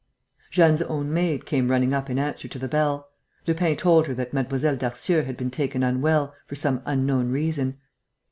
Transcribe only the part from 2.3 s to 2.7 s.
to the